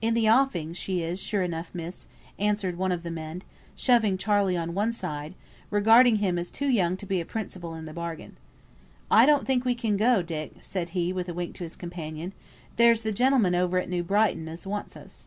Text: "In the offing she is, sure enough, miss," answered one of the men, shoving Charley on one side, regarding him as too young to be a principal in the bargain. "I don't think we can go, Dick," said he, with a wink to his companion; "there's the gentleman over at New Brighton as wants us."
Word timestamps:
"In 0.00 0.14
the 0.14 0.30
offing 0.30 0.72
she 0.72 1.02
is, 1.02 1.18
sure 1.20 1.42
enough, 1.42 1.74
miss," 1.74 2.06
answered 2.38 2.78
one 2.78 2.92
of 2.92 3.02
the 3.02 3.10
men, 3.10 3.42
shoving 3.74 4.16
Charley 4.16 4.56
on 4.56 4.72
one 4.72 4.92
side, 4.92 5.34
regarding 5.68 6.18
him 6.18 6.38
as 6.38 6.48
too 6.48 6.68
young 6.68 6.96
to 6.96 7.04
be 7.06 7.20
a 7.20 7.26
principal 7.26 7.74
in 7.74 7.84
the 7.84 7.92
bargain. 7.92 8.36
"I 9.10 9.26
don't 9.26 9.44
think 9.44 9.64
we 9.64 9.74
can 9.74 9.96
go, 9.96 10.22
Dick," 10.22 10.52
said 10.60 10.90
he, 10.90 11.12
with 11.12 11.28
a 11.28 11.34
wink 11.34 11.56
to 11.56 11.64
his 11.64 11.74
companion; 11.74 12.34
"there's 12.76 13.02
the 13.02 13.10
gentleman 13.10 13.56
over 13.56 13.76
at 13.80 13.88
New 13.90 14.04
Brighton 14.04 14.46
as 14.46 14.64
wants 14.64 14.96
us." 14.96 15.26